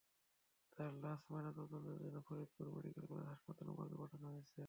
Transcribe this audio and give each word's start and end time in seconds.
তাঁর 0.77 0.93
লাশ 1.03 1.21
ময়নাতদন্তের 1.29 1.97
জন্য 2.03 2.17
ফরিদপুর 2.27 2.65
মেডিকেল 2.75 3.03
কলেজ 3.05 3.25
হাসপাতালের 3.25 3.73
মর্গে 3.73 3.97
পাঠানো 4.01 4.25
হয়েছে। 4.27 4.59